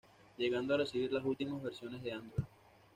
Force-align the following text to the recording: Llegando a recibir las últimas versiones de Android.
Llegando 0.35 0.73
a 0.73 0.77
recibir 0.77 1.13
las 1.13 1.23
últimas 1.23 1.61
versiones 1.61 2.01
de 2.01 2.11
Android. 2.11 2.45